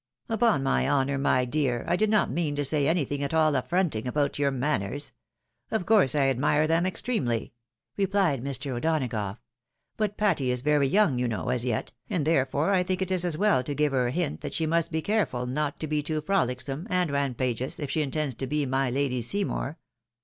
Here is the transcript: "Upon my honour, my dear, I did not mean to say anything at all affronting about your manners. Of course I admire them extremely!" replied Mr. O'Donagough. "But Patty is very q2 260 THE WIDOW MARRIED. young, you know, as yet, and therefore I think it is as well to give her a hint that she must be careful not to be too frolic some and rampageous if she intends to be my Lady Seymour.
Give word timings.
"Upon 0.29 0.63
my 0.63 0.89
honour, 0.89 1.19
my 1.19 1.45
dear, 1.45 1.85
I 1.87 1.95
did 1.95 2.09
not 2.09 2.31
mean 2.31 2.55
to 2.55 2.65
say 2.65 2.87
anything 2.87 3.21
at 3.21 3.35
all 3.35 3.55
affronting 3.55 4.07
about 4.07 4.39
your 4.39 4.49
manners. 4.49 5.11
Of 5.69 5.85
course 5.85 6.15
I 6.15 6.25
admire 6.29 6.65
them 6.65 6.87
extremely!" 6.87 7.53
replied 7.97 8.43
Mr. 8.43 8.75
O'Donagough. 8.75 9.37
"But 9.97 10.17
Patty 10.17 10.49
is 10.49 10.61
very 10.61 10.89
q2 10.89 10.91
260 10.91 10.93
THE 10.97 10.97
WIDOW 10.97 11.05
MARRIED. 11.05 11.19
young, 11.19 11.19
you 11.19 11.27
know, 11.27 11.49
as 11.49 11.65
yet, 11.65 11.91
and 12.09 12.25
therefore 12.25 12.71
I 12.73 12.81
think 12.81 13.03
it 13.03 13.11
is 13.11 13.23
as 13.23 13.37
well 13.37 13.61
to 13.61 13.75
give 13.75 13.91
her 13.93 14.07
a 14.07 14.11
hint 14.11 14.41
that 14.41 14.55
she 14.55 14.65
must 14.65 14.91
be 14.91 15.03
careful 15.03 15.45
not 15.45 15.79
to 15.79 15.85
be 15.85 16.01
too 16.01 16.21
frolic 16.21 16.61
some 16.61 16.87
and 16.89 17.11
rampageous 17.11 17.77
if 17.77 17.91
she 17.91 18.01
intends 18.01 18.33
to 18.33 18.47
be 18.47 18.65
my 18.65 18.89
Lady 18.89 19.21
Seymour. 19.21 19.77